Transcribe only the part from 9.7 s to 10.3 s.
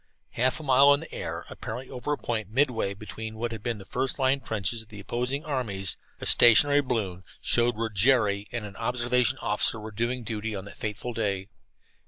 were doing